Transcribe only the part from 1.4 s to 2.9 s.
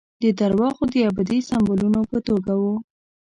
سمبولونو په توګه وو.